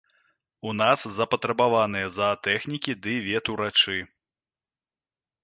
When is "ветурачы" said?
3.27-3.99